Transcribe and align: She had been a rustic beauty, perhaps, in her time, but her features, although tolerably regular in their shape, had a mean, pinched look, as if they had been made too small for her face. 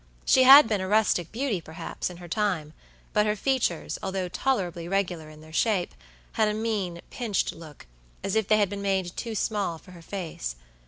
She 0.25 0.41
had 0.45 0.67
been 0.67 0.81
a 0.81 0.87
rustic 0.87 1.31
beauty, 1.31 1.61
perhaps, 1.61 2.09
in 2.09 2.17
her 2.17 2.27
time, 2.27 2.73
but 3.13 3.27
her 3.27 3.35
features, 3.35 3.99
although 4.01 4.27
tolerably 4.27 4.87
regular 4.87 5.29
in 5.29 5.41
their 5.41 5.53
shape, 5.53 5.93
had 6.31 6.47
a 6.47 6.55
mean, 6.55 7.01
pinched 7.11 7.51
look, 7.53 7.85
as 8.23 8.35
if 8.35 8.47
they 8.47 8.57
had 8.57 8.67
been 8.67 8.81
made 8.81 9.15
too 9.15 9.35
small 9.35 9.77
for 9.77 9.91
her 9.91 10.01
face. 10.01 10.55